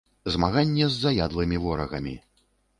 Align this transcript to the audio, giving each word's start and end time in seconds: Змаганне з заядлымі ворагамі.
Змаганне 0.35 0.87
з 0.95 0.97
заядлымі 1.03 1.63
ворагамі. 1.69 2.19